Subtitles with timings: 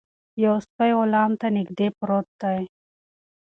[0.43, 2.59] یو سپی غلام ته نږدې پروت دی.